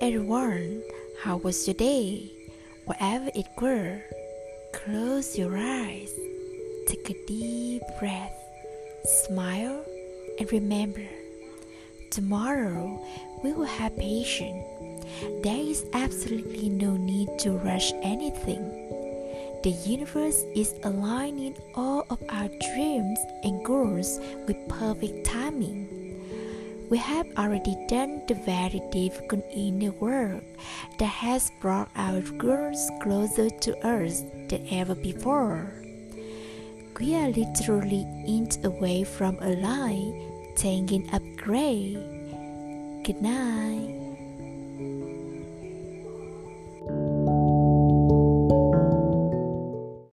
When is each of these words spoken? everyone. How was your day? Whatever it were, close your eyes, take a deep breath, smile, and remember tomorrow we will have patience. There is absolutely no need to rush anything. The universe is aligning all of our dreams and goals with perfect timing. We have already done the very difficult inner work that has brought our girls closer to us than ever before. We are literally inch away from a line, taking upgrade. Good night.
everyone. 0.00 0.82
How 1.22 1.36
was 1.36 1.68
your 1.68 1.74
day? 1.74 2.28
Whatever 2.86 3.30
it 3.36 3.46
were, 3.60 4.02
close 4.72 5.38
your 5.38 5.56
eyes, 5.56 6.10
take 6.88 7.08
a 7.08 7.26
deep 7.26 7.82
breath, 8.00 8.34
smile, 9.04 9.84
and 10.40 10.50
remember 10.50 11.06
tomorrow 12.10 13.00
we 13.44 13.52
will 13.52 13.64
have 13.64 13.96
patience. 13.96 14.66
There 15.44 15.62
is 15.62 15.86
absolutely 15.92 16.68
no 16.68 16.96
need 16.96 17.38
to 17.38 17.52
rush 17.52 17.92
anything. 18.02 18.64
The 19.62 19.70
universe 19.86 20.42
is 20.56 20.74
aligning 20.82 21.54
all 21.76 22.06
of 22.10 22.18
our 22.28 22.48
dreams 22.74 23.20
and 23.44 23.64
goals 23.64 24.18
with 24.48 24.56
perfect 24.68 25.24
timing. 25.24 25.99
We 26.90 26.98
have 26.98 27.28
already 27.38 27.76
done 27.86 28.22
the 28.26 28.34
very 28.34 28.82
difficult 28.90 29.44
inner 29.54 29.92
work 29.92 30.42
that 30.98 31.14
has 31.22 31.52
brought 31.60 31.88
our 31.94 32.20
girls 32.20 32.90
closer 33.00 33.48
to 33.48 33.86
us 33.86 34.22
than 34.48 34.66
ever 34.72 34.96
before. 34.96 35.72
We 36.98 37.14
are 37.14 37.30
literally 37.30 38.04
inch 38.26 38.56
away 38.64 39.04
from 39.04 39.38
a 39.40 39.54
line, 39.54 40.52
taking 40.56 41.08
upgrade. 41.14 42.02
Good 43.04 43.22
night. 43.22 43.99